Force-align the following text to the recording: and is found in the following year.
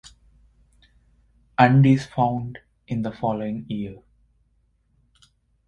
and 1.59 1.85
is 1.85 2.07
found 2.07 2.57
in 2.87 3.03
the 3.03 3.11
following 3.11 3.67
year. 3.69 4.01